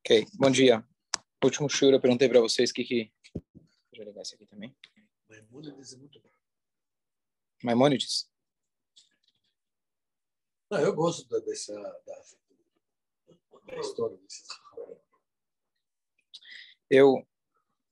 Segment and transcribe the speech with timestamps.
[0.00, 0.82] Ok, bom dia.
[1.44, 3.12] Último show eu perguntei para vocês o que que...
[3.90, 4.74] Deixa eu ligar esse aqui também.
[5.28, 6.30] Maimônides é muito bom.
[7.62, 8.30] Maimônides?
[10.70, 12.22] Não, eu gosto da, dessa, da,
[13.66, 14.46] da história desses
[16.88, 17.26] Eu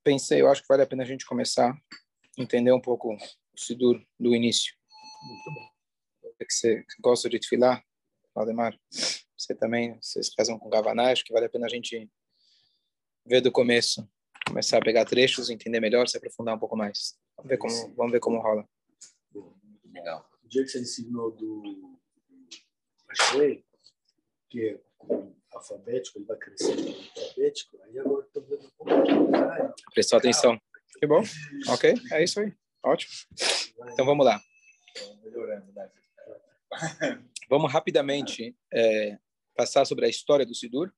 [0.03, 1.79] pensei, eu acho que vale a pena a gente começar a
[2.39, 3.19] entender um pouco o
[3.59, 4.75] Sidur do início.
[5.23, 5.77] Muito bom.
[6.41, 7.85] É que você gosta de filar,
[8.37, 8.79] Valdemar?
[9.37, 12.07] Você também, vocês fazem com Gavaná, acho que vale a pena a gente
[13.25, 14.07] ver do começo,
[14.47, 17.19] começar a pegar trechos, entender melhor, se aprofundar um pouco mais.
[17.35, 18.69] Vamos ver como, vamos ver como rola.
[19.91, 20.29] Legal.
[20.45, 21.99] O dia que você ensinou do
[23.09, 23.65] Ashley,
[24.51, 24.81] que é
[25.53, 30.61] alfabético, ele vai crescendo alfabético, aí agora estou vendo um pouco de Prestou atenção.
[30.99, 31.23] Que bom.
[31.69, 32.53] Ok, é isso aí.
[32.85, 33.13] Ótimo.
[33.93, 34.39] Então vamos lá.
[35.25, 35.91] Melhorando, né?
[37.49, 39.19] Vamos rapidamente é,
[39.57, 40.93] passar sobre a história do Sidur.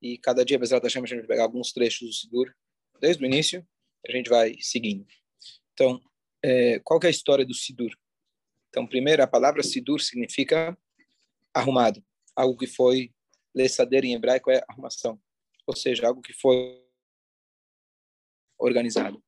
[0.00, 2.54] E cada dia, Bezerra Hashem, a gente vai pegar alguns trechos do Sidur,
[3.00, 3.66] desde o início,
[4.06, 5.06] a gente vai seguindo.
[5.72, 6.00] Então,
[6.42, 7.90] é, qual que é a história do Sidur?
[8.68, 10.76] Então, primeiro, a palavra Sidur significa
[11.54, 12.04] arrumado.
[12.36, 13.12] Algo que foi,
[13.54, 15.20] leçadeira em hebraico é arrumação.
[15.66, 16.84] Ou seja, algo que foi
[18.58, 19.22] organizado.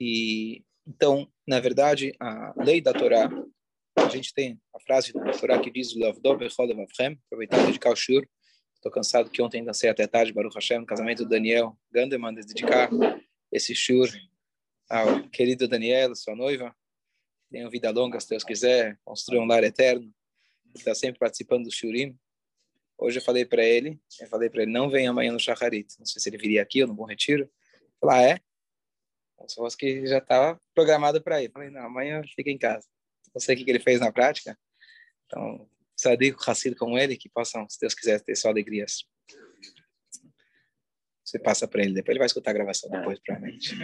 [0.00, 3.30] E então, na verdade, a lei da Torá,
[3.96, 5.94] a gente tem a frase da Torá que diz
[7.26, 8.26] aproveitar e dedicar o shur.
[8.74, 12.90] Estou cansado que ontem dancei até tarde, Baruch Hashem, no casamento do Daniel Gandeman, dedicar
[13.50, 14.08] esse shur
[14.88, 16.74] ao querido Daniel, sua noiva.
[17.50, 20.12] Tenha vida longa, se Deus quiser, construa um lar eterno.
[20.74, 22.18] Está sempre participando do shurim.
[22.98, 25.94] Hoje eu falei para ele, eu falei para ele, não venha amanhã no Shacharit.
[25.98, 27.48] Não sei se ele viria aqui ou no Bom Retiro.
[28.00, 28.40] Falar, ah, é?
[29.36, 31.50] Como se fosse que já estava programado para ir.
[31.50, 32.86] Falei, não, amanhã fica em casa.
[33.34, 34.58] Não sei o que, ele fez na prática.
[35.26, 39.04] Então, sadico, Hassid como ele, que possam, se Deus quiser, ter só alegrias.
[41.24, 43.74] Você passa para ele, depois ele vai escutar a gravação depois, provavelmente.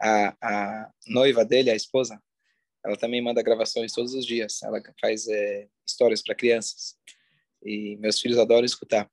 [0.00, 2.22] A, a noiva dele, a esposa,
[2.84, 4.62] ela também manda gravações todos os dias.
[4.62, 6.96] Ela faz é, histórias para crianças.
[7.62, 9.10] E meus filhos adoram escutar.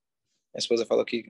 [0.53, 1.23] Minha esposa falou que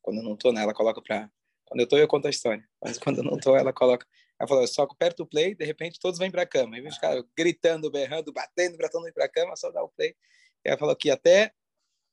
[0.00, 1.28] quando eu não estou, né, ela coloca para
[1.66, 2.66] quando eu estou, eu conto a história.
[2.82, 4.06] Mas quando eu não estou, ela coloca.
[4.38, 6.76] Ela falou, só aperta o play, de repente todos vêm para a cama.
[6.76, 9.82] E vem ficar gritando, berrando, batendo para todo mundo ir para a cama, só dá
[9.82, 10.16] o play.
[10.64, 11.52] E ela falou que até,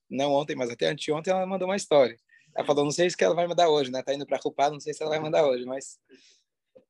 [0.10, 2.18] não ontem, mas até anteontem, ela mandou uma história.
[2.56, 4.04] Ela falou, não sei se ela vai mandar hoje, né?
[4.04, 6.00] Tá indo para Rupá, não sei se ela vai mandar hoje, mas...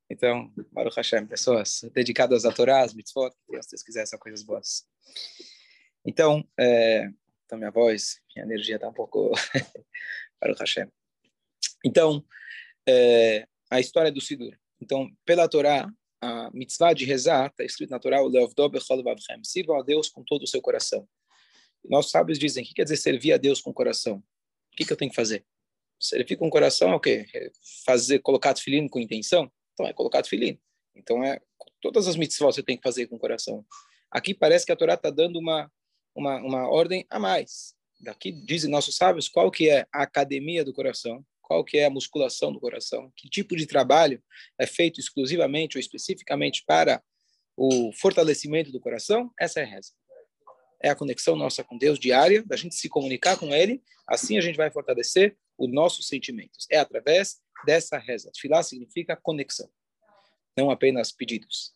[0.10, 4.86] Então, Baruch Hashem, pessoas dedicadas a Torá, as mitzvot, se Deus quiser, são coisas boas.
[6.06, 7.10] Então, é...
[7.46, 9.32] então minha voz, minha energia está um pouco...
[10.42, 10.92] Baruch Hashem.
[11.86, 12.26] Então,
[12.88, 14.58] é, a história do Sidur.
[14.82, 15.88] Então, pela Torá,
[16.22, 18.32] a mitzvah de rezar, está escrito na Torá, o
[19.44, 21.08] sirva a Deus com todo o seu coração.
[21.84, 24.18] Nossos sábios dizem, o que quer dizer servir a Deus com o coração?
[24.18, 25.46] O que, que eu tenho que fazer?
[26.00, 27.26] Servir com o coração é o quê?
[27.34, 27.52] É
[27.86, 29.52] fazer, colocar filhinho com intenção?
[29.74, 30.60] Então, é colocar filhinho.
[30.96, 31.40] Então, é
[31.82, 33.66] todas as mitzvahs você tem que fazer com o coração.
[34.10, 35.72] Aqui parece que a Torá está dando uma,
[36.16, 37.76] uma, uma ordem a mais.
[38.00, 41.90] Daqui dizem nossos sábios qual que é a academia do coração, qual que é a
[41.90, 44.24] musculação do coração, que tipo de trabalho
[44.58, 47.04] é feito exclusivamente ou especificamente para
[47.58, 49.92] o fortalecimento do coração, essa é a reza.
[50.82, 54.42] É a conexão nossa com Deus diária, da gente se comunicar com Ele, assim a
[54.42, 56.66] gente vai fortalecer os nossos sentimentos.
[56.72, 58.32] É através dessa reza.
[58.40, 59.70] Filar significa conexão,
[60.58, 61.74] não apenas pedidos.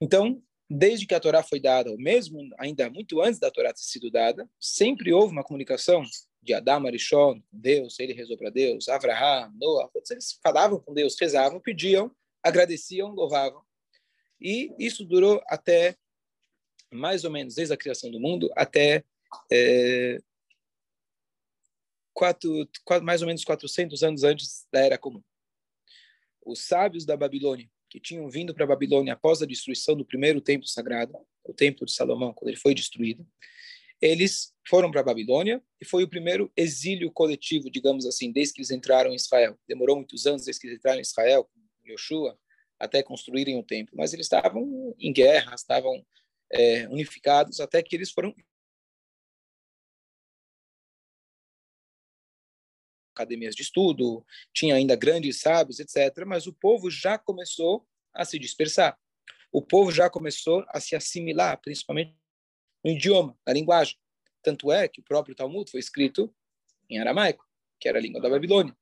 [0.00, 3.82] Então, desde que a Torá foi dada, ou mesmo ainda muito antes da Torá ter
[3.82, 6.04] sido dada, sempre houve uma comunicação
[6.46, 11.16] de Adam Arishon, Deus, ele rezou para Deus, Avraham, Noah, todos eles falavam com Deus,
[11.20, 13.62] rezavam, pediam, agradeciam, louvavam.
[14.40, 15.96] E isso durou até,
[16.92, 19.04] mais ou menos, desde a criação do mundo, até
[19.52, 20.18] é,
[22.14, 25.22] quatro, quatro, mais ou menos 400 anos antes da Era Comum.
[26.44, 30.40] Os sábios da Babilônia, que tinham vindo para a Babilônia após a destruição do primeiro
[30.40, 31.12] templo sagrado,
[31.42, 33.26] o templo de Salomão, quando ele foi destruído,
[34.00, 38.60] eles foram para a Babilônia e foi o primeiro exílio coletivo, digamos assim, desde que
[38.60, 39.58] eles entraram em Israel.
[39.66, 41.48] Demorou muitos anos desde que eles entraram em Israel,
[41.86, 42.38] Yoshua,
[42.78, 46.04] até construírem o templo, mas eles estavam em guerra, estavam
[46.52, 48.34] é, unificados, até que eles foram
[53.14, 56.24] academias de estudo, tinha ainda grandes sábios, etc.
[56.26, 58.98] Mas o povo já começou a se dispersar.
[59.50, 62.14] O povo já começou a se assimilar, principalmente
[62.86, 63.96] no idioma, na linguagem.
[64.40, 66.32] Tanto é que o próprio Talmud foi escrito
[66.88, 67.44] em aramaico,
[67.80, 68.76] que era a língua da Babilônia.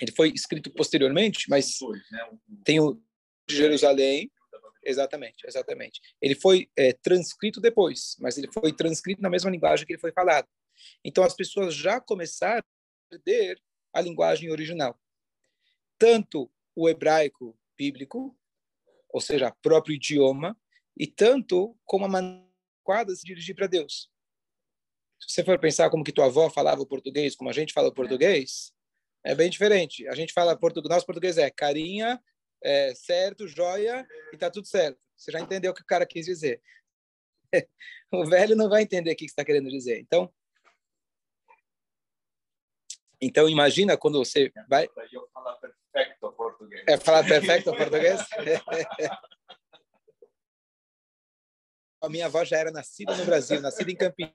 [0.00, 1.78] Ele foi escrito posteriormente, mas
[2.64, 2.94] tem o
[3.46, 4.32] de Jerusalém,
[4.82, 6.00] exatamente, exatamente.
[6.22, 10.12] Ele foi é, transcrito depois, mas ele foi transcrito na mesma linguagem que ele foi
[10.12, 10.48] falado.
[11.04, 13.60] Então as pessoas já começaram a perder
[13.92, 14.98] a linguagem original.
[15.98, 18.34] Tanto o hebraico bíblico,
[19.10, 20.58] ou seja, o próprio idioma,
[20.96, 22.43] e tanto como a maneira
[22.84, 24.10] de se dirigir para Deus.
[25.20, 27.88] Se você for pensar como que tua avó falava o português, como a gente fala
[27.88, 28.72] o português,
[29.24, 30.06] é bem diferente.
[30.08, 32.22] A gente fala português, nosso português é carinha,
[32.62, 34.98] é, certo, joia, e tá tudo certo.
[35.16, 36.60] Você já entendeu o que o cara quis dizer.
[38.12, 39.98] o velho não vai entender o que está querendo dizer.
[40.00, 40.32] Então,
[43.20, 44.88] então imagina quando você vai.
[45.10, 46.84] Eu falar perfeito português.
[46.86, 48.20] É falar perfeito português.
[52.04, 54.34] A minha avó já era nascida no Brasil, nascida em Campinas.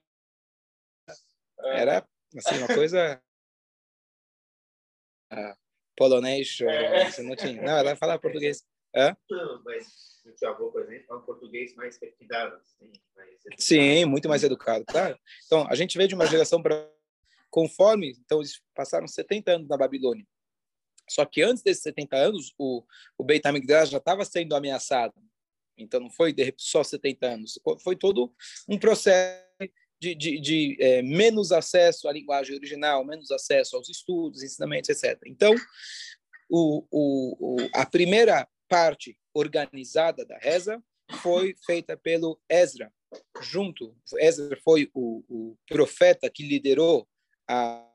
[1.58, 2.06] Era
[2.36, 3.22] assim uma coisa
[5.30, 5.56] ah,
[5.96, 7.22] polonês, é.
[7.22, 7.62] não tinha.
[7.62, 8.64] Não, ela fala português.
[8.94, 9.16] Hã?
[9.30, 14.28] Não, mas o teu avô, por exemplo, fala português mais refinado, assim, mais Sim, muito
[14.28, 15.16] mais educado, claro.
[15.46, 16.90] Então, a gente veio de uma geração para
[17.48, 20.26] conforme, então eles passaram 70 anos na Babilônia.
[21.08, 22.84] Só que antes desses 70 anos, o,
[23.18, 25.14] o Beit HaMikdash já estava sendo ameaçado.
[25.76, 27.58] Então, não foi de só 70 anos.
[27.82, 28.32] Foi todo
[28.68, 29.44] um processo
[30.00, 35.20] de, de, de é, menos acesso à linguagem original, menos acesso aos estudos, ensinamentos, etc.
[35.26, 35.54] Então,
[36.48, 40.82] o, o, o, a primeira parte organizada da reza
[41.22, 42.92] foi feita pelo Ezra,
[43.40, 43.96] junto.
[44.18, 47.06] Ezra foi o, profeta que liderou
[47.48, 47.86] a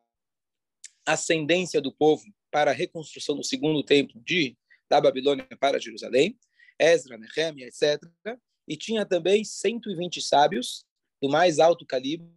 [1.06, 4.58] ascendência do povo para a reconstrução do segundo templo de
[4.88, 6.38] da Babilônia para Jerusalém,
[6.80, 8.02] Ezra, Nehemia, etc.
[8.68, 10.86] E tinha também 120 sábios
[11.22, 12.28] do mais alto calibre,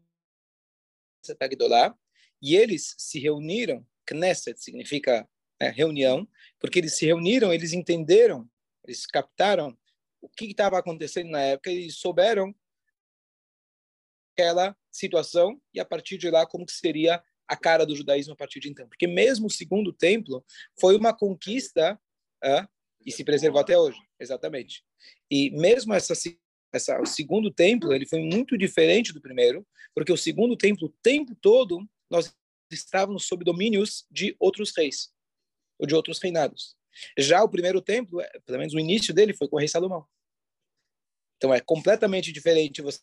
[2.40, 5.28] e eles se reuniram, Knesset significa
[5.60, 6.26] né, reunião,
[6.58, 8.48] porque eles se reuniram, eles entenderam,
[8.84, 9.76] eles captaram
[10.20, 12.54] o que estava acontecendo na época e souberam
[14.32, 18.36] aquela situação e a partir de lá como que seria a cara do judaísmo a
[18.36, 18.88] partir de então.
[18.88, 20.44] Porque mesmo o segundo templo
[20.78, 22.00] foi uma conquista
[22.44, 22.68] uh,
[23.08, 24.84] e se preservou até hoje, exatamente.
[25.30, 26.14] E mesmo essa
[26.70, 30.94] essa, o segundo templo ele foi muito diferente do primeiro, porque o segundo templo, o
[31.02, 32.36] tempo todo, nós
[32.70, 35.10] estávamos sob domínios de outros reis,
[35.78, 36.76] ou de outros reinados.
[37.18, 40.06] Já o primeiro templo, é, pelo menos o início dele, foi com o rei Salomão.
[41.38, 43.00] Então é completamente diferente você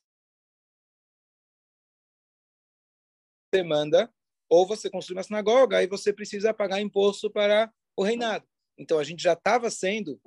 [3.63, 4.13] manda
[4.47, 8.47] ou você construir uma sinagoga, aí você precisa pagar imposto para o reinado.
[8.77, 10.19] Então a gente já estava sendo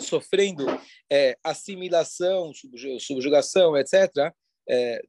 [0.00, 0.66] sofrendo
[1.10, 2.52] é, assimilação,
[2.98, 4.32] subjugação, etc.,
[4.68, 5.00] é,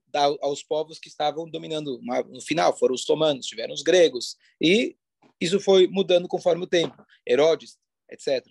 [0.41, 1.99] aos povos que estavam dominando.
[2.29, 4.95] No final, foram os romanos, tiveram os gregos, e
[5.41, 6.95] isso foi mudando conforme o tempo.
[7.27, 7.77] Herodes,
[8.09, 8.45] etc.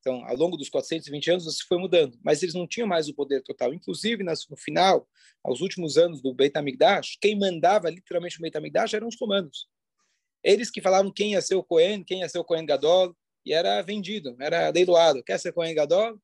[0.00, 3.14] Então, ao longo dos 420 anos, isso foi mudando, mas eles não tinham mais o
[3.14, 3.74] poder total.
[3.74, 5.06] Inclusive, no final,
[5.44, 9.68] aos últimos anos do Beit HaMikdash, quem mandava literalmente o Beit HaMikdash eram os romanos.
[10.42, 13.14] Eles que falavam quem ia ser o Cohen, quem ia ser o Cohen Gadol,
[13.44, 15.22] e era vendido, era leiloado.
[15.22, 16.20] Quer ser Cohen Gadol?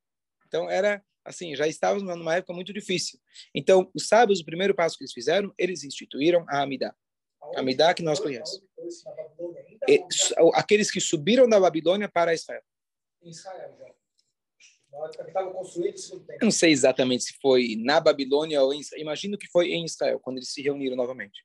[0.46, 3.18] Então, era assim, já estávamos numa época muito difícil.
[3.54, 6.94] Então, os sábios, o primeiro passo que eles fizeram, eles instituíram a Amidá.
[7.54, 8.62] A Amidá que nós conhecemos.
[9.88, 10.04] E,
[10.54, 12.62] aqueles que subiram da Babilônia para Israel.
[16.40, 18.80] Eu não sei exatamente se foi na Babilônia ou em.
[18.96, 21.44] Imagino que foi em Israel, quando eles se reuniram novamente.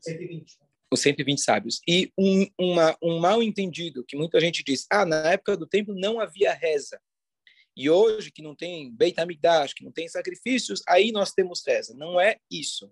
[0.00, 0.63] 120
[0.94, 1.80] os 120 sábios.
[1.86, 5.94] E um, uma, um mal entendido, que muita gente diz, ah, na época do templo
[5.94, 7.00] não havia reza.
[7.76, 9.16] E hoje, que não tem Beit
[9.74, 11.94] que não tem sacrifícios, aí nós temos reza.
[11.94, 12.90] Não é isso.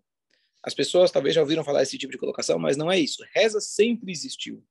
[0.62, 3.24] As pessoas talvez já ouviram falar esse tipo de colocação, mas não é isso.
[3.34, 4.64] Reza sempre existiu.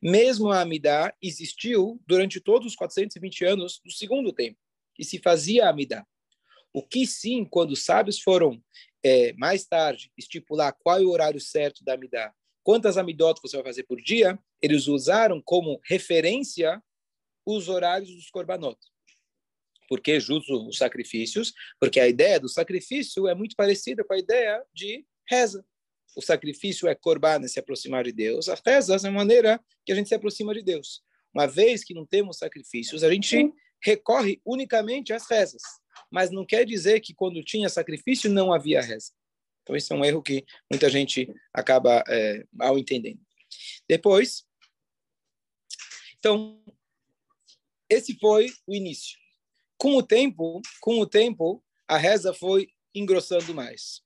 [0.00, 4.58] Mesmo a Amidá existiu durante todos os 420 anos do segundo tempo,
[4.98, 6.06] e se fazia a Amidá.
[6.72, 8.62] O que sim, quando os sábios foram
[9.02, 13.66] é, mais tarde estipular qual é o horário certo da Amidá quantas amidot você vai
[13.66, 16.82] fazer por dia, eles usaram como referência
[17.44, 18.78] os horários dos korbanot.
[19.88, 21.52] Por que justo os sacrifícios?
[21.78, 25.64] Porque a ideia do sacrifício é muito parecida com a ideia de reza.
[26.16, 28.48] O sacrifício é korban, é se aproximar de Deus.
[28.48, 31.02] A reza é a maneira que a gente se aproxima de Deus.
[31.34, 33.52] Uma vez que não temos sacrifícios, a gente
[33.82, 35.62] recorre unicamente às rezas.
[36.10, 39.12] Mas não quer dizer que quando tinha sacrifício não havia reza.
[39.62, 43.20] Então, esse é um erro que muita gente acaba é, mal entendendo.
[43.88, 44.44] Depois,
[46.18, 46.62] então,
[47.90, 49.18] esse foi o início.
[49.76, 54.02] Com o tempo, com o tempo, a reza foi engrossando mais.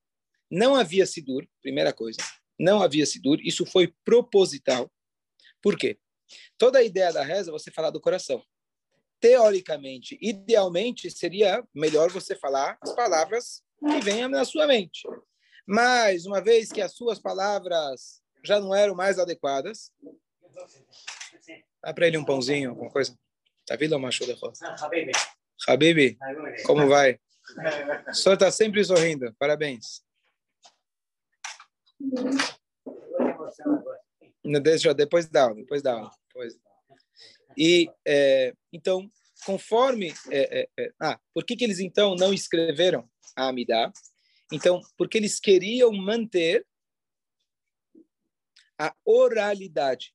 [0.51, 2.19] Não havia sidur, primeira coisa.
[2.59, 4.91] Não havia sidur, isso foi proposital.
[5.61, 5.99] Por quê?
[6.57, 8.43] Toda a ideia da reza é você falar do coração.
[9.21, 15.03] teoricamente, idealmente, seria melhor você falar as palavras que venham na sua mente.
[15.67, 19.91] Mas, uma vez que as suas palavras já não eram mais adequadas,
[21.83, 23.19] dá para ele um pãozinho, alguma coisa.
[23.67, 24.65] Tá vendo uma chuva rosa?
[25.67, 26.17] Habibi,
[26.65, 27.19] como vai?
[28.09, 29.35] O senhor está sempre sorrindo.
[29.39, 30.03] Parabéns.
[34.63, 36.11] Deixa, depois dá, depois dá.
[36.29, 36.57] Depois.
[37.57, 39.11] E é, então,
[39.45, 43.93] conforme é, é, é, ah, por que que eles então não escreveram a Amidá?
[44.53, 46.67] Então, porque eles queriam manter
[48.79, 50.15] a oralidade.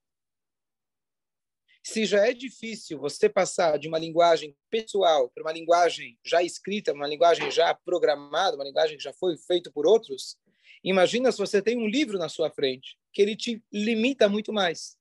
[1.84, 6.94] Se já é difícil você passar de uma linguagem pessoal para uma linguagem já escrita,
[6.94, 10.38] uma linguagem já programada, uma linguagem que já foi feita por outros,
[10.84, 14.96] imagina se você tem um livro na sua frente, que ele te limita muito mais.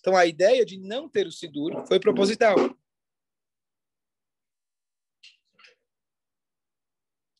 [0.00, 2.56] Então, a ideia de não ter o Sidur foi proposital.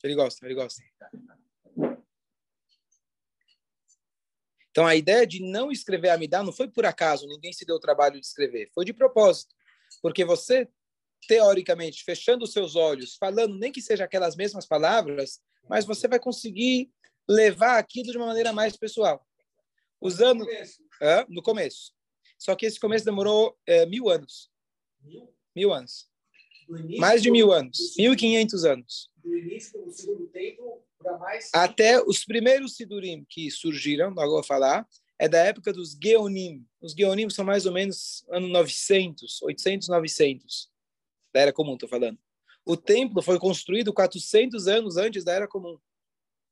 [0.03, 0.83] Ele gosta, ele gosta.
[4.71, 7.81] Então, a ideia de não escrever Amidá não foi por acaso, ninguém se deu o
[7.81, 9.55] trabalho de escrever, foi de propósito.
[10.01, 10.69] Porque você,
[11.27, 16.21] teoricamente, fechando os seus olhos, falando nem que seja aquelas mesmas palavras, mas você vai
[16.21, 16.93] conseguir
[17.29, 19.27] levar aquilo de uma maneira mais pessoal.
[20.01, 20.47] Usando.
[21.01, 21.93] É, no começo.
[22.39, 24.51] Só que esse começo demorou é, mil anos.
[25.01, 25.35] Mil?
[25.55, 26.08] Mil anos.
[26.99, 27.95] Mais de mil anos.
[27.97, 29.11] Mil e quinhentos anos.
[29.23, 30.83] Do início do segundo tempo
[31.19, 31.51] mais...
[31.55, 34.87] Até os primeiros Sidurim que surgiram, logo vou falar,
[35.19, 36.67] é da época dos Geonim.
[36.81, 40.71] Os Geonim são mais ou menos ano 900, 800, 900
[41.33, 42.19] da Era Comum, estou falando.
[42.65, 45.79] O templo foi construído 400 anos antes da Era Comum,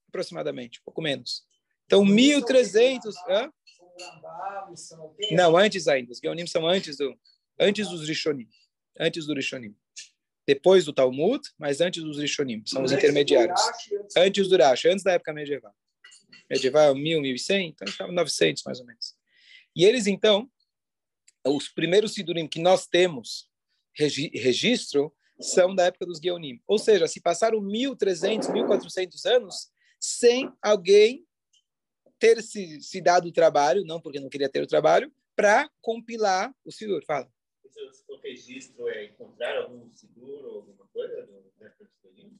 [0.08, 1.44] aproximadamente, um pouco menos.
[1.84, 3.14] Então, 1300...
[3.28, 3.52] Hã?
[5.30, 6.12] Não, antes ainda.
[6.12, 7.18] Os Geonim são antes, do,
[7.58, 8.48] antes dos Rishonim.
[8.98, 9.74] Antes do Rishonim
[10.46, 13.60] depois do Talmud, mas antes dos Rishonim, são os intermediários.
[14.16, 15.74] Antes do Rashi, antes da época medieval.
[16.48, 19.16] Medieval 1000, 1100, então estava 900 mais ou menos.
[19.74, 20.48] E eles então,
[21.44, 23.50] os primeiros Sidurim que nós temos
[23.94, 26.60] registro são da época dos Geonim.
[26.66, 31.26] Ou seja, se passaram 1300, 1400 anos sem alguém
[32.18, 36.54] ter se, se dado o trabalho, não porque não queria ter o trabalho, para compilar
[36.64, 37.04] o Sidur.
[37.04, 37.28] Fala
[38.08, 41.28] o registro é encontrar algum seguro alguma coisa?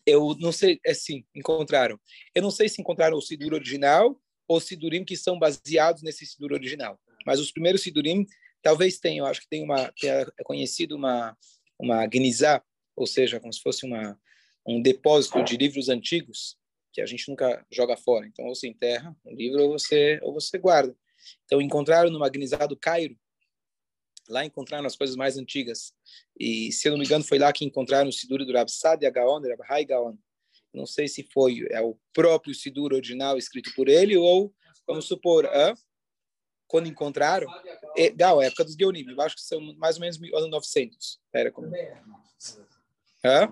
[0.05, 1.99] Eu não sei, é sim, encontraram.
[2.35, 6.55] Eu não sei se encontraram o seguro original ou sidurim que são baseados nesse seguro
[6.55, 6.99] original.
[7.25, 8.27] Mas os primeiros sidurim
[8.63, 11.37] talvez tenham, acho que tem uma, é conhecido uma
[11.79, 12.63] uma gnizá,
[12.97, 14.19] ou seja, como se fosse uma
[14.67, 16.57] um depósito de livros antigos
[16.93, 18.27] que a gente nunca joga fora.
[18.27, 20.97] Então, ou você enterra um livro ou você ou você guarda.
[21.45, 23.17] Então, encontraram no Magnizá do Cairo
[24.29, 25.93] Lá encontraram as coisas mais antigas.
[26.39, 29.11] E, se eu não me engano, foi lá que encontraram o Siduri do Rab Sadia
[29.11, 30.17] Gaon, Rab Hai Gaon.
[30.73, 34.53] Não sei se foi é o próprio Sidur original escrito por ele ou,
[34.87, 35.75] vamos supor, hã?
[36.67, 37.49] quando encontraram,
[37.97, 41.21] é, Gal, época dos Geonim, eu acho que são mais ou menos ano 900.
[41.33, 41.69] Era como...
[43.25, 43.49] Hã?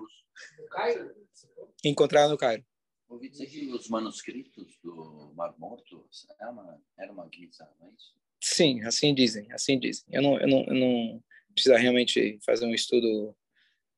[1.83, 2.65] Encontraram no Cairo.
[3.07, 6.07] Ouvi dizer que os manuscritos do Mar Morto
[6.39, 8.13] era uma, era uma guisa, não é isso?
[8.47, 10.05] Sim, assim dizem, assim dizem.
[10.11, 13.35] Eu não, eu não, eu não preciso realmente fazer um estudo,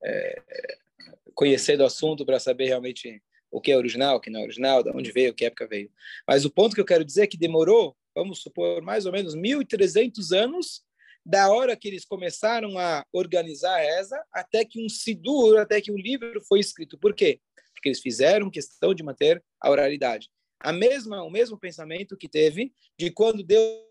[0.01, 0.41] é,
[1.35, 4.81] conhecer do assunto para saber realmente o que é original, o que não é original,
[4.81, 5.91] de onde veio, que época veio.
[6.25, 9.35] Mas o ponto que eu quero dizer é que demorou, vamos supor, mais ou menos
[9.35, 10.81] 1.300 anos
[11.25, 15.97] da hora que eles começaram a organizar a até que um sidur, até que um
[15.97, 16.97] livro foi escrito.
[16.97, 17.41] Por quê?
[17.73, 20.29] Porque eles fizeram questão de manter a oralidade.
[20.57, 23.86] A mesma, o mesmo pensamento que teve de quando Deus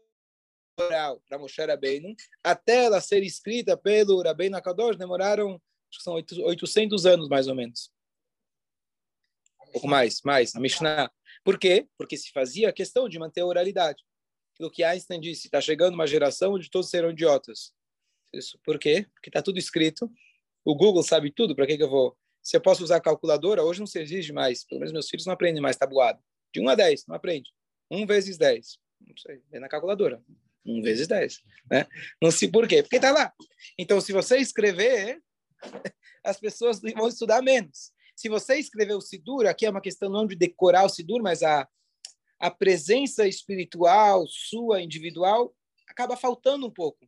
[0.76, 6.14] oral para Moshe Rabbeinu, até ela ser escrita pelo Rabbeinu Akadosh, demoraram, acho que são
[6.14, 7.90] 800 anos mais ou menos.
[9.68, 11.10] Um pouco mais, mais, a Mishnah.
[11.44, 11.88] Por quê?
[11.96, 14.02] Porque se fazia questão de manter a oralidade.
[14.54, 17.74] Aquilo que Einstein disse, está chegando uma geração onde todos serão idiotas.
[18.32, 19.06] Isso, por quê?
[19.14, 20.10] Porque está tudo escrito.
[20.64, 22.16] O Google sabe tudo, para que, que eu vou...
[22.42, 24.64] Se eu posso usar calculadora, hoje não se exige mais.
[24.64, 26.22] Pelo menos meus filhos não aprendem mais tabuado.
[26.54, 27.50] De 1 a 10, não aprende.
[27.90, 28.78] 1 vezes 10.
[29.00, 30.22] Não sei, é na calculadora.
[30.66, 31.42] 1 vezes 10.
[31.70, 31.86] Né?
[32.20, 33.32] Não sei por quê, porque está lá.
[33.78, 35.20] Então, se você escrever,
[36.24, 37.92] as pessoas vão estudar menos.
[38.14, 41.42] Se você escrever o Sidur, aqui é uma questão não de decorar o Sidur, mas
[41.42, 41.68] a,
[42.38, 45.54] a presença espiritual sua, individual,
[45.86, 47.06] acaba faltando um pouco.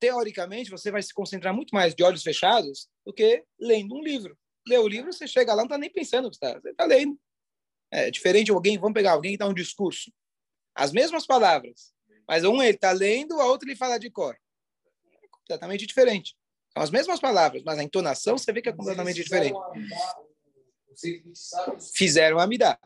[0.00, 4.38] Teoricamente, você vai se concentrar muito mais de olhos fechados do que lendo um livro.
[4.66, 7.18] Lê o livro, você chega lá, não está nem pensando você está lendo.
[7.90, 10.12] É diferente de alguém, vamos pegar alguém que dá um discurso.
[10.74, 11.94] As mesmas palavras,
[12.28, 14.36] mas um ele está lendo, a outra ele fala de cor.
[15.22, 16.36] É completamente diferente.
[16.72, 19.58] São as mesmas palavras, mas a entonação você vê que é completamente diferente.
[21.94, 22.78] Fizeram a Amidá.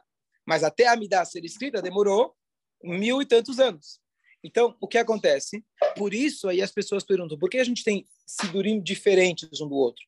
[0.46, 2.34] Mas até a Amidá ser escrita demorou
[2.82, 4.00] mil e tantos anos.
[4.42, 5.64] Então, o que acontece?
[5.96, 9.74] Por isso, aí as pessoas perguntam, por que a gente tem sidurim diferentes um do
[9.74, 10.02] outro?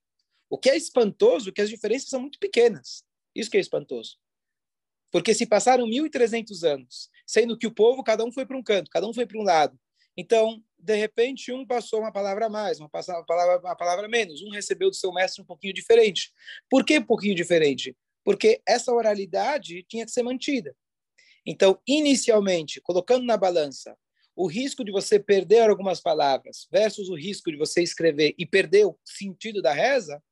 [0.49, 3.05] O que é espantoso é que as diferenças são muito pequenas.
[3.35, 4.17] Isso que é espantoso.
[5.11, 8.91] Porque se passaram 1.300 anos, sendo que o povo, cada um foi para um canto,
[8.91, 9.81] cada um foi para um lado.
[10.15, 14.43] Então, de repente, um passou uma palavra a mais, uma, palavra, uma palavra menos.
[14.43, 16.31] Um recebeu do seu mestre um pouquinho diferente.
[16.69, 17.97] Por que um pouquinho diferente?
[18.23, 20.77] Porque essa oralidade tinha que ser mantida.
[21.47, 23.97] Então, inicialmente, colocando na balança
[24.37, 28.85] o risco de você perder algumas palavras versus o risco de você escrever e perder
[28.85, 30.23] o sentido da reza,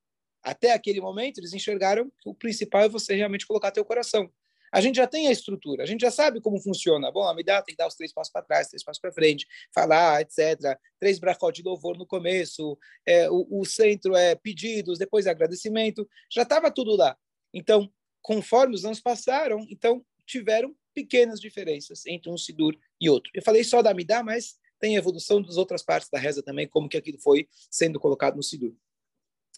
[0.43, 4.31] até aquele momento eles enxergaram que o principal é você realmente colocar teu coração.
[4.73, 7.11] A gente já tem a estrutura, a gente já sabe como funciona.
[7.11, 9.47] Bom, a Midá tem que dar os três passos para trás, três passos para frente,
[9.75, 10.79] falar, etc.
[10.99, 16.09] Três brachot de louvor no começo, é, o, o centro é pedidos, depois é agradecimento.
[16.31, 17.17] Já estava tudo lá.
[17.53, 23.31] Então, conforme os anos passaram, então tiveram pequenas diferenças entre um Sidur e outro.
[23.35, 26.89] Eu falei só da Midá, mas tem evolução das outras partes da reza também, como
[26.89, 28.75] que aquilo foi sendo colocado no Sidur.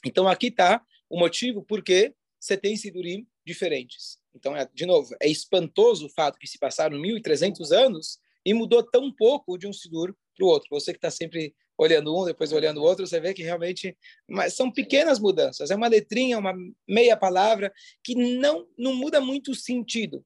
[0.04, 4.22] Então, aqui está o motivo por que você tem Sidurim diferentes.
[4.35, 8.83] Então, é, de novo, é espantoso o fato que se passaram 1.300 anos e mudou
[8.83, 10.69] tão pouco de um Sidur para o outro.
[10.71, 13.97] Você que está sempre olhando um, depois olhando o outro, você vê que realmente
[14.29, 15.71] mas são pequenas mudanças.
[15.71, 16.55] É uma letrinha, uma
[16.89, 17.73] meia palavra
[18.03, 20.25] que não, não muda muito o sentido.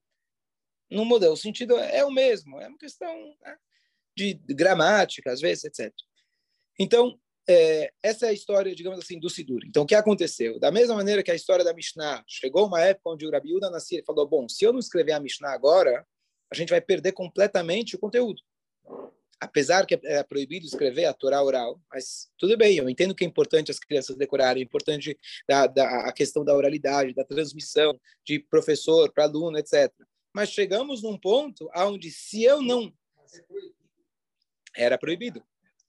[0.91, 2.61] Não muda, o sentido é o mesmo.
[2.61, 3.57] É uma questão né,
[4.17, 5.93] de gramática, às vezes, etc.
[6.79, 9.61] Então, é, essa é a história, digamos assim, do Sidur.
[9.67, 10.59] Então, o que aconteceu?
[10.59, 13.71] Da mesma maneira que a história da Mishnah, chegou uma época onde o Rabi Uda
[13.71, 16.05] nascia e falou, bom, se eu não escrever a Mishnah agora,
[16.51, 18.43] a gente vai perder completamente o conteúdo.
[19.39, 23.27] Apesar que é proibido escrever a Torá oral, mas tudo bem, eu entendo que é
[23.27, 28.39] importante as crianças decorarem, é importante da, da, a questão da oralidade, da transmissão de
[28.39, 29.93] professor para aluno, etc.
[30.35, 32.93] Mas chegamos num ponto onde, se eu não...
[34.75, 35.43] Era proibido.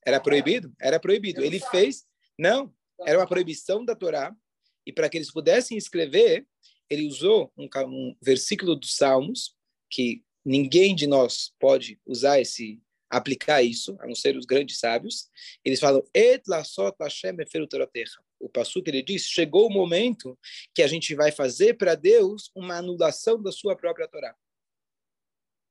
[0.08, 0.74] Era proibido?
[0.80, 1.44] Era proibido.
[1.44, 2.06] Ele fez,
[2.40, 2.74] não,
[3.06, 4.34] era uma proibição da Torá,
[4.86, 6.48] e para que eles pudessem escrever,
[6.90, 9.54] ele usou um, um versículo dos Salmos,
[9.92, 15.30] que ninguém de nós pode usar esse aplicar isso, a não ser os grandes sábios.
[15.64, 17.36] Eles falam: Et lasot Hashem
[18.40, 20.40] O passo que ele diz: chegou o momento
[20.74, 24.34] que a gente vai fazer para Deus uma anulação da sua própria Torá.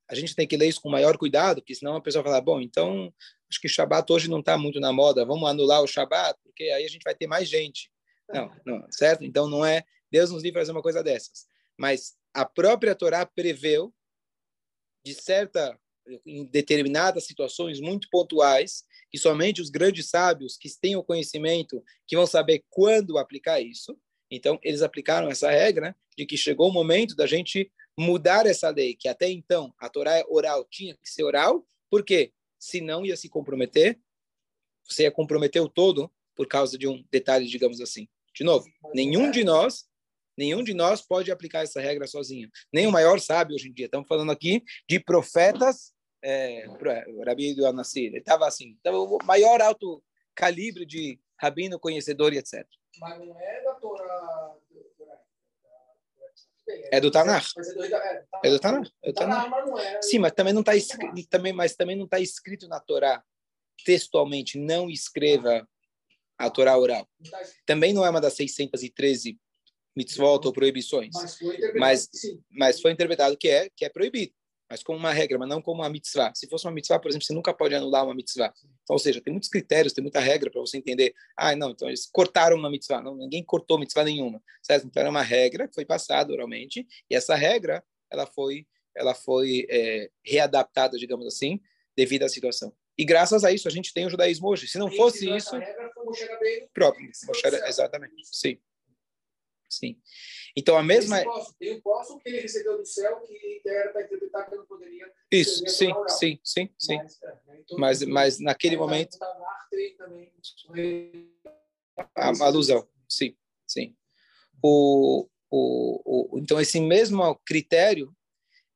[0.09, 2.61] A gente tem que ler isso com maior cuidado, porque senão a pessoa fala: bom,
[2.61, 3.13] então
[3.49, 6.63] acho que o Shabat hoje não está muito na moda, vamos anular o Shabat, porque
[6.65, 7.91] aí a gente vai ter mais gente.
[8.33, 9.23] Não, não, certo?
[9.23, 11.47] Então não é, Deus nos livre fazer uma coisa dessas.
[11.77, 13.93] Mas a própria Torá preveu,
[15.05, 15.77] de certa,
[16.25, 22.15] em determinadas situações muito pontuais, que somente os grandes sábios que têm o conhecimento, que
[22.15, 23.97] vão saber quando aplicar isso.
[24.29, 28.95] Então, eles aplicaram essa regra de que chegou o momento da gente mudar essa lei,
[28.95, 32.31] que até então a Torá oral tinha que ser oral, por quê?
[32.59, 33.99] se não ia se comprometer,
[34.83, 38.07] você ia comprometer o todo por causa de um detalhe, digamos assim.
[38.33, 39.85] De novo, nenhum de nós,
[40.37, 42.49] nenhum de nós pode aplicar essa regra sozinho.
[42.71, 43.85] Nem o maior sábio hoje em dia.
[43.85, 46.65] Estamos falando aqui de profetas, é,
[47.25, 48.07] Rabi do Al-Nasir.
[48.07, 50.03] Ele estava assim, então o maior alto
[50.35, 52.65] calibre de rabino, conhecedor e etc.
[52.99, 54.36] Mas não é da Torá
[56.91, 57.45] é do Tanakh.
[58.43, 58.89] É do Tanakh.
[59.03, 59.51] É do Tanakh.
[60.01, 63.23] Sim, mas também não está escrito, também, mas também não está escrito na Torá
[63.85, 64.57] textualmente.
[64.57, 65.67] Não escreva
[66.37, 67.07] a Torá oral.
[67.65, 69.39] Também não é uma das 613
[69.95, 71.13] mitzvot ou proibições.
[71.75, 72.09] Mas,
[72.49, 74.33] mas foi interpretado que é que é proibido
[74.69, 76.33] mas como uma regra, mas não como uma mitzvah.
[76.35, 78.53] Se fosse uma mitzvah, por exemplo, você nunca pode anular uma mitzvah.
[78.83, 81.13] Então, ou seja, tem muitos critérios, tem muita regra para você entender.
[81.37, 83.01] Ah, não, então eles cortaram uma mitzvah.
[83.01, 84.41] Não, ninguém cortou mitzvah nenhuma.
[84.61, 84.87] Certo?
[84.87, 89.65] Então, era uma regra que foi passada oralmente, e essa regra, ela foi, ela foi
[89.69, 91.61] é, readaptada, digamos assim,
[91.95, 92.73] devido à situação.
[92.97, 94.67] E graças a isso, a gente tem o judaísmo hoje.
[94.67, 95.51] Se não fosse isso...
[96.73, 97.09] Próprio.
[97.67, 98.15] Exatamente.
[98.23, 98.57] Sim.
[99.69, 99.97] Sim.
[100.57, 101.23] Então, a mesma.
[101.59, 105.13] tem poço que ele recebeu do céu que era para interpretar que eu não poderia.
[105.31, 106.97] Isso, sim, sim, sim, sim.
[106.97, 109.19] Mas, é, né, mas, mas, naquele momento.
[112.15, 113.95] A, a alusão, sim, sim.
[114.63, 118.11] O, o, o, então, esse mesmo critério,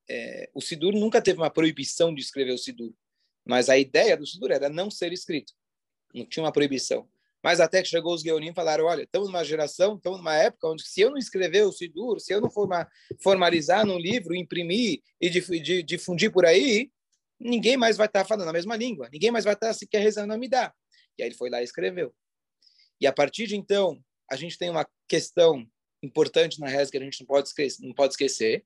[0.08, 2.94] é, o Sidur nunca teve uma proibição de escrever o Sidur,
[3.44, 5.52] mas a ideia do Sidur era não ser escrito.
[6.14, 7.10] Não tinha uma proibição.
[7.44, 10.68] Mas até que chegou os Geonim e falaram, olha, estamos numa geração, estamos numa época
[10.68, 12.88] onde se eu não escrever o Sidur, se eu não forma,
[13.22, 15.30] formalizar num livro, imprimir e
[15.84, 16.92] difundir por aí,
[17.40, 20.38] ninguém mais vai estar falando a mesma língua, ninguém mais vai estar sequer rezando a
[20.38, 20.74] Midá.
[21.18, 22.14] E aí ele foi lá e escreveu.
[23.00, 24.00] E a partir de então,
[24.30, 25.66] a gente tem uma questão
[26.04, 28.64] importante na reza que a gente não pode esquecer, não pode esquecer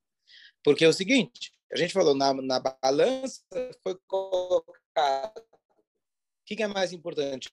[0.64, 3.44] porque é o seguinte, a gente falou, na, na balança
[3.84, 5.40] foi colocado.
[5.40, 7.52] O que é mais importante?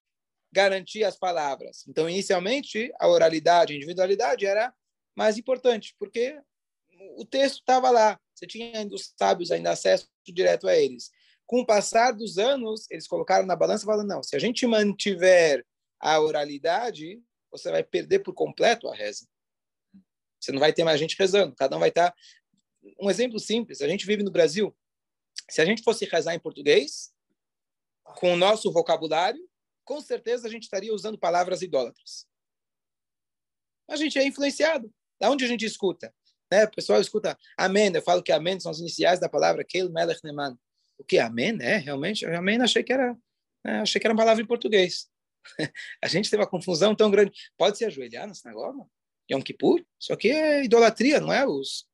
[0.53, 1.85] Garantir as palavras.
[1.89, 4.73] Então, inicialmente, a oralidade, a individualidade era
[5.17, 6.39] mais importante, porque
[7.17, 8.21] o texto estava lá.
[8.35, 11.11] Você tinha ainda os sábios ainda acesso direto a eles.
[11.47, 14.67] Com o passar dos anos, eles colocaram na balança e falaram: não, se a gente
[14.67, 15.65] mantiver
[15.99, 19.27] a oralidade, você vai perder por completo a reza.
[20.41, 21.55] Você não vai ter mais gente rezando.
[21.55, 22.15] Cada um vai estar
[23.01, 24.77] um exemplo simples, a gente vive no Brasil,
[25.49, 27.13] se a gente fosse rezar em português,
[28.17, 29.41] com o nosso vocabulário,
[29.85, 32.27] com certeza a gente estaria usando palavras idólatras.
[33.89, 34.93] A gente é influenciado.
[35.21, 36.13] Da onde a gente escuta?
[36.51, 36.65] Né?
[36.65, 37.93] O pessoal escuta amém.
[37.95, 40.59] Eu falo que amém são os iniciais da palavra Keil Melech Neman.
[40.99, 41.57] O que amém?
[41.61, 43.17] É, realmente, amém achei que era,
[43.65, 43.81] né?
[43.81, 45.09] achei que era uma palavra em português.
[46.03, 47.33] a gente tem uma confusão tão grande.
[47.57, 48.85] Pode se ajoelhar na sinagoga?
[49.31, 49.85] Yom Kippur?
[49.99, 51.47] Isso aqui é idolatria, não é?
[51.47, 51.87] Os,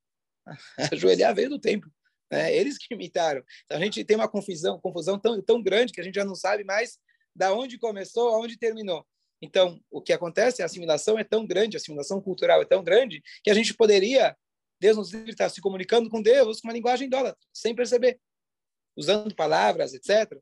[0.93, 1.91] Ajoelhar veio do templo.
[2.31, 2.55] Né?
[2.55, 3.43] Eles que imitaram.
[3.65, 6.35] Então a gente tem uma confusão, confusão tão, tão grande que a gente já não
[6.35, 6.99] sabe mais
[7.39, 9.07] da onde começou, aonde terminou.
[9.41, 13.23] Então, o que acontece, a assimilação é tão grande, a assimilação cultural é tão grande,
[13.45, 14.37] que a gente poderia,
[14.81, 18.21] Deus nos livre, estar se comunicando com Deus com uma linguagem idólatra, sem perceber,
[18.97, 20.37] usando palavras, etc.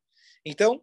[0.44, 0.82] Então,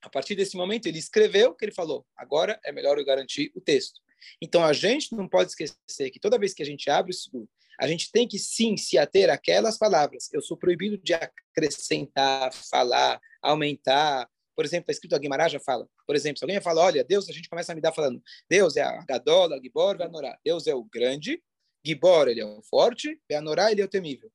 [0.00, 2.06] a partir desse momento, ele escreveu o que ele falou.
[2.16, 4.00] Agora é melhor eu garantir o texto.
[4.40, 7.48] Então, a gente não pode esquecer que toda vez que a gente abre o estudo
[7.78, 10.28] a gente tem que sim se ater àquelas palavras.
[10.32, 14.28] Eu sou proibido de acrescentar, falar, aumentar.
[14.58, 15.88] Por exemplo, está escrito a Guimarães já fala.
[16.04, 18.76] Por exemplo, se alguém fala, olha, Deus, a gente começa a me dar falando, Deus
[18.76, 20.36] é a Gadola, Gibor, Veanorá.
[20.44, 21.40] Deus é o grande,
[21.86, 24.28] Gibor, ele é o forte, Veanorá, ele é o temível.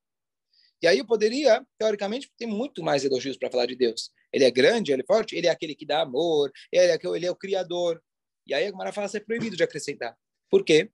[0.82, 4.12] E aí eu poderia, teoricamente, ter muito mais elogios para falar de Deus.
[4.32, 7.26] Ele é grande, ele é forte, ele é aquele que dá amor, ele é, ele
[7.26, 8.02] é o criador.
[8.48, 10.18] E aí a Guimarães fala, é proibido de acrescentar.
[10.50, 10.90] Por quê?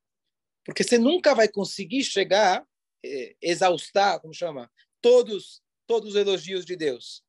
[0.65, 2.65] Porque você nunca vai conseguir chegar,
[3.05, 7.23] eh, exaustar, como chama, todos, todos os elogios de Deus.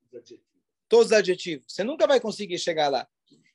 [0.90, 1.72] Todos os adjetivos.
[1.72, 3.08] Você nunca vai conseguir chegar lá.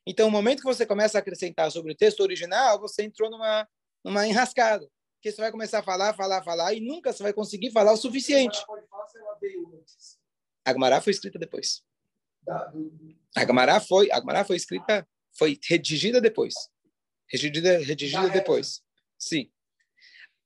[0.08, 3.68] Então, no momento que você começa a acrescentar sobre o texto original, você entrou numa,
[4.02, 4.90] numa enrascada.
[5.22, 7.98] Que você vai começar a falar, falar, falar, e nunca você vai conseguir falar o
[7.98, 8.58] suficiente.
[10.64, 11.84] A Gemara foi escrita depois.
[13.36, 15.06] A Gemara foi, a Gemara foi escrita,
[15.38, 16.54] foi redigida depois.
[17.30, 18.82] Redigida, redigida depois.
[19.20, 19.52] Sim.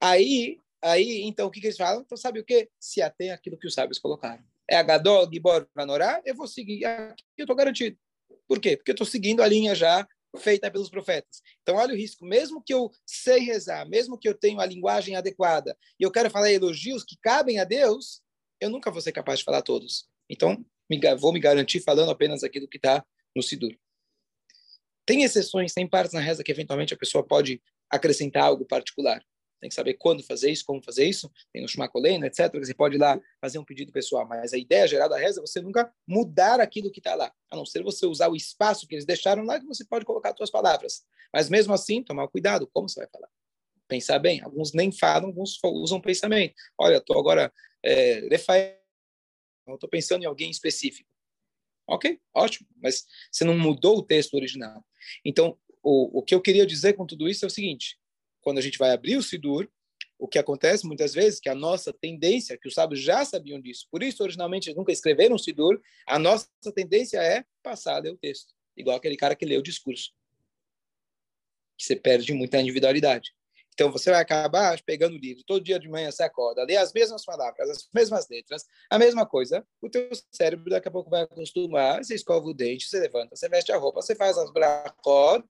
[0.02, 2.02] Aí, aí, então, o que, que eles falam?
[2.02, 2.67] Então, sabe o que?
[2.80, 4.43] Se atém aquilo que os sábios colocaram.
[4.70, 7.98] É a Gadol, Gibor, Vanorá, eu vou seguir aqui, eu estou garantido.
[8.48, 8.78] Por quê?
[8.78, 11.42] Porque eu estou seguindo a linha já feita pelos profetas.
[11.64, 12.24] Então, olha o risco.
[12.24, 16.30] Mesmo que eu sei rezar, mesmo que eu tenha a linguagem adequada, e eu quero
[16.30, 18.22] falar elogios que cabem a Deus,
[18.62, 20.08] eu nunca vou ser capaz de falar todos.
[20.30, 20.64] Então,
[21.18, 23.04] vou me garantir falando apenas aquilo que está
[23.36, 23.76] no Sidur.
[25.04, 29.26] Tem exceções, tem partes na reza que eventualmente a pessoa pode acrescentar algo particular
[29.60, 32.52] tem que saber quando fazer isso, como fazer isso, tem o Shmakoleno, etc.
[32.60, 35.45] Você pode ir lá fazer um pedido pessoal, mas a ideia geral da reza é
[35.45, 38.95] você nunca mudar aquilo que está lá, a não ser você usar o espaço que
[38.95, 41.04] eles deixaram lá, que você pode colocar suas palavras.
[41.34, 43.30] Mas mesmo assim, tomar cuidado, como você vai falar?
[43.88, 46.54] Pensar bem, alguns nem falam, alguns usam pensamento.
[46.78, 47.52] Olha, estou agora,
[47.84, 48.28] é,
[49.67, 51.10] estou pensando em alguém específico.
[51.88, 54.86] Ok, ótimo, mas você não mudou o texto original.
[55.26, 57.98] Então, o, o que eu queria dizer com tudo isso é o seguinte:
[58.41, 59.69] quando a gente vai abrir o Sidur,
[60.17, 63.88] o que acontece muitas vezes, que a nossa tendência, que os sábios já sabiam disso,
[63.89, 68.17] por isso originalmente nunca escreveram o Sidur, a nossa tendência é passar a ler o
[68.17, 70.12] texto, igual aquele cara que lê o discurso,
[71.78, 73.34] que você perde muita individualidade.
[73.73, 76.91] Então você vai acabar pegando o livro, todo dia de manhã você acorda, lê as
[76.91, 81.21] mesmas palavras, as mesmas letras, a mesma coisa, o teu cérebro daqui a pouco vai
[81.21, 85.45] acostumar, você escova o dente, você levanta, você veste a roupa, você faz as bracod,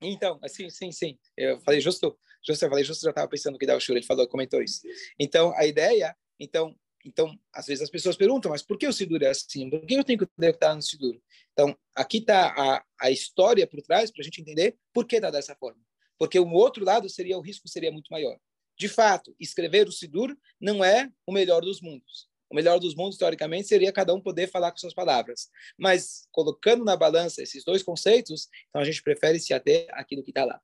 [0.00, 1.18] então, assim, sim, sim.
[1.36, 4.06] Eu falei justo, justo eu falei justo, já estava pensando que dá o Shura, ele
[4.06, 4.82] falou, comentou isso.
[5.18, 9.22] Então, a ideia, então, então, às vezes as pessoas perguntam, mas por que o Sidur
[9.22, 9.68] é assim?
[9.68, 11.20] Por que eu tenho que estar no Sidur?
[11.52, 15.30] Então, aqui está a, a história por trás para a gente entender por que está
[15.30, 15.80] dessa forma.
[16.18, 18.38] Porque o outro lado seria o risco seria muito maior.
[18.76, 22.28] De fato, escrever o Sidur não é o melhor dos mundos.
[22.50, 25.48] O melhor dos mundos, teoricamente, seria cada um poder falar com suas palavras.
[25.78, 30.30] Mas, colocando na balança esses dois conceitos, então a gente prefere se ater àquilo que
[30.30, 30.60] está lá.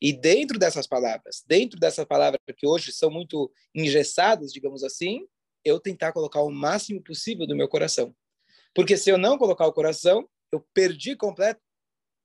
[0.00, 5.26] E dentro dessas palavras, dentro dessas palavras que hoje são muito engessadas, digamos assim,
[5.64, 8.14] eu tentar colocar o máximo possível do meu coração.
[8.74, 11.60] Porque se eu não colocar o coração, eu perdi completo,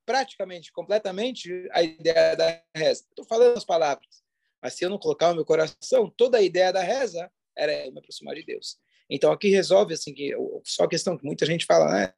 [0.05, 3.05] praticamente, completamente a ideia da reza.
[3.09, 4.23] Estou falando as palavras,
[4.61, 7.99] mas se eu não colocar o meu coração, toda a ideia da reza era me
[7.99, 8.77] aproximar de Deus.
[9.09, 12.13] Então aqui resolve assim que só a questão que muita gente fala, né?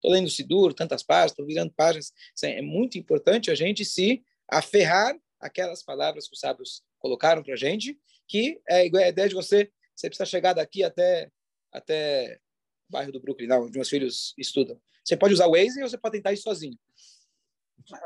[0.00, 2.12] estou lendo Sidur, tantas páginas, estou virando páginas.
[2.42, 7.98] É muito importante a gente se aferrar aquelas palavras que os sábios colocaram para gente,
[8.26, 11.30] que é igual a ideia de você, você precisa chegar daqui até
[11.72, 12.40] até
[12.88, 14.80] o bairro do Brooklyn, onde meus filhos estudam.
[15.04, 16.76] Você pode usar o Waze ou você pode tentar ir sozinho.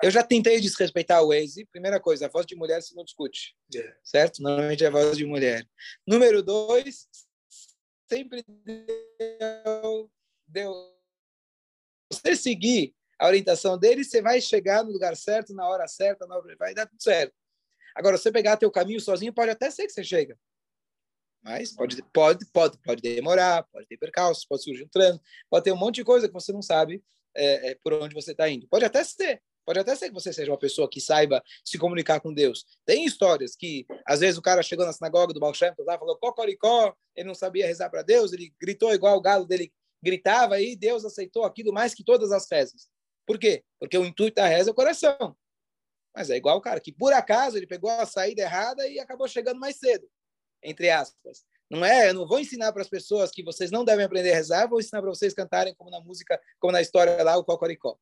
[0.02, 1.66] Eu já tentei desrespeitar o Waze.
[1.66, 3.56] Primeira coisa, a voz de mulher se não discute.
[3.72, 3.96] Yeah.
[4.02, 4.42] Certo?
[4.42, 5.66] Normalmente é a voz de mulher.
[6.06, 7.08] Número dois,
[8.08, 10.10] sempre deu,
[10.46, 10.72] deu.
[12.12, 16.36] Você seguir a orientação dele, você vai chegar no lugar certo, na hora certa, na
[16.36, 16.56] hora...
[16.56, 17.34] vai dar tudo certo.
[17.94, 20.36] Agora, você pegar teu caminho sozinho, pode até ser que você chega.
[21.42, 25.72] Mas pode, pode, pode, pode demorar, pode ter percalços, pode surgir um trânsito, pode ter
[25.72, 27.04] um monte de coisa que você não sabe
[27.36, 28.66] é, é, por onde você está indo.
[28.66, 32.20] Pode até ser, pode até ser que você seja uma pessoa que saiba se comunicar
[32.20, 32.64] com Deus.
[32.84, 36.16] Tem histórias que, às vezes, o cara chegou na sinagoga do Baal Shem lá, falou
[36.18, 39.72] cocoricó, ele não sabia rezar para Deus, ele gritou igual o galo dele
[40.02, 42.88] gritava e Deus aceitou aquilo mais que todas as rezas.
[43.26, 43.64] Por quê?
[43.80, 45.34] Porque o intuito da reza é o coração.
[46.14, 49.26] Mas é igual o cara que, por acaso, ele pegou a saída errada e acabou
[49.26, 50.06] chegando mais cedo,
[50.62, 51.44] entre aspas.
[51.68, 54.34] Não é, eu não vou ensinar para as pessoas que vocês não devem aprender a
[54.34, 57.98] rezar, vou ensinar para vocês cantarem como na música, como na história lá, o Cocoricó.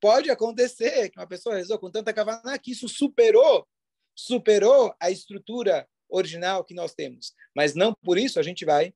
[0.00, 3.66] Pode acontecer que uma pessoa rezou com tanta kavaná que isso superou,
[4.14, 7.32] superou a estrutura original que nós temos.
[7.54, 8.94] Mas não por isso a gente vai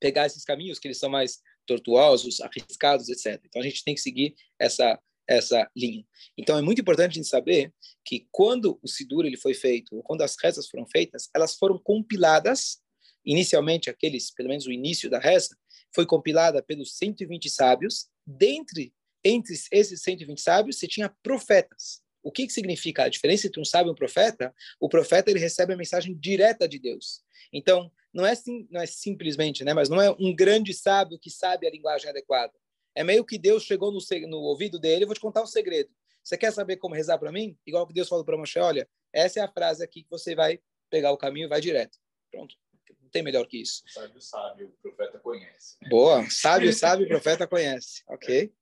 [0.00, 3.40] pegar esses caminhos que eles são mais tortuosos, arriscados, etc.
[3.44, 6.06] Então a gente tem que seguir essa essa linha.
[6.38, 10.02] Então é muito importante a gente saber que quando o Sidur ele foi feito, ou
[10.02, 12.78] quando as rezas foram feitas, elas foram compiladas
[13.24, 15.56] inicialmente aqueles, pelo menos o início da reza,
[15.92, 18.06] foi compilada pelos 120 sábios.
[18.24, 18.94] Dentre
[19.26, 22.00] entre esses 120 sábios, você tinha profetas.
[22.22, 24.54] O que, que significa a diferença entre um sábio e um profeta?
[24.80, 27.22] O profeta ele recebe a mensagem direta de Deus.
[27.52, 31.30] Então, não é, sim, não é simplesmente, né, mas não é um grande sábio que
[31.30, 32.52] sabe a linguagem adequada.
[32.94, 35.90] É meio que Deus chegou no, no ouvido dele, vou te contar um segredo.
[36.24, 37.56] Você quer saber como rezar para mim?
[37.64, 40.58] Igual que Deus falou para Moshe, olha, essa é a frase aqui que você vai
[40.90, 41.98] pegar o caminho e vai direto.
[42.30, 42.56] Pronto.
[43.00, 43.84] Não tem melhor que isso.
[43.86, 45.76] Sábio, sábio, o profeta conhece.
[45.88, 46.28] Boa.
[46.28, 48.02] Sábio, sábio, o profeta conhece.
[48.08, 48.52] Ok.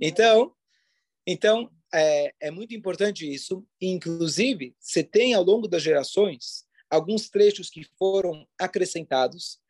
[0.00, 0.54] Então,
[1.26, 3.66] então é, é muito importante isso.
[3.80, 9.60] Inclusive, você tem ao longo das gerações alguns trechos que foram acrescentados.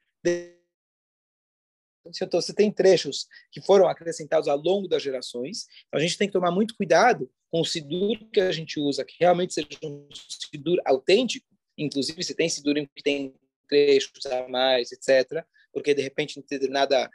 [2.32, 5.66] Você tem trechos que foram acrescentados ao longo das gerações.
[5.86, 9.04] Então, a gente tem que tomar muito cuidado com o sidur que a gente usa,
[9.04, 11.46] que realmente seja um sidur autêntico.
[11.76, 13.34] Inclusive, se tem sidur que tem
[13.68, 17.10] trechos a mais, etc., porque de repente em determinada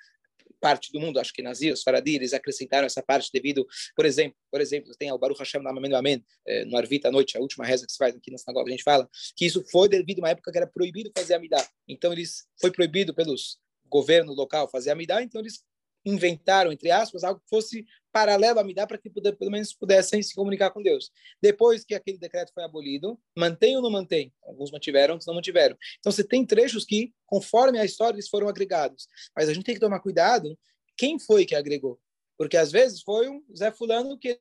[0.59, 4.37] parte do mundo, acho que Nazir, os Faradi, eles acrescentaram essa parte devido, por exemplo,
[4.51, 7.65] por exemplo, tem o Baruch Hashem Amém Amém, eh, no Arvita à noite, a última
[7.65, 10.21] reza que se faz aqui na sinagoga, a gente fala que isso foi devido a
[10.23, 11.65] uma época que era proibido fazer Amidá.
[11.87, 13.57] Então, eles foi proibido pelos
[13.89, 15.63] governo local fazer Amidá, então eles
[16.05, 20.21] inventaram, entre aspas, algo que fosse paralelo a Amidá para que puder, pelo menos pudessem
[20.21, 21.11] se comunicar com Deus.
[21.41, 24.33] Depois que aquele decreto foi abolido, mantém ou não mantém?
[24.43, 25.77] Alguns mantiveram, outros não mantiveram.
[25.99, 29.07] Então você tem trechos que, conforme a história, eles foram agregados.
[29.35, 30.57] Mas a gente tem que tomar cuidado
[30.95, 31.99] quem foi que agregou.
[32.37, 34.39] Porque às vezes foi um Zé Fulano que.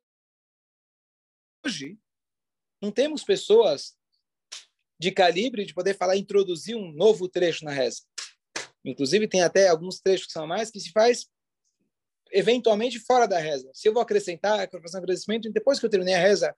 [1.65, 1.97] Hoje,
[2.81, 3.95] não temos pessoas
[4.99, 8.03] de calibre de poder falar, introduzir um novo trecho na reza.
[8.85, 11.27] Inclusive, tem até alguns trechos que são mais que se faz
[12.33, 13.71] eventualmente fora da reza.
[13.75, 16.55] Se eu vou acrescentar, eu vou fazer um agradecimento, depois que eu terminei a reza,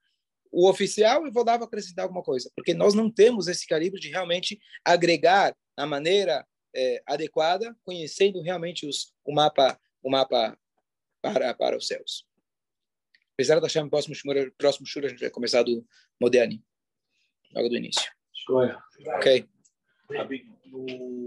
[0.51, 2.51] o oficial, eu vou dar para acrescentar alguma coisa.
[2.55, 8.87] Porque nós não temos esse calibre de realmente agregar na maneira é, adequada, conhecendo realmente
[8.87, 10.57] os, o mapa, o mapa
[11.21, 12.25] para, para os céus.
[13.33, 15.85] Apesar da chama próximo shura, próximo shura, a gente vai começar do
[16.21, 16.63] Moderni,
[17.53, 18.11] logo do início.
[19.17, 19.49] Ok.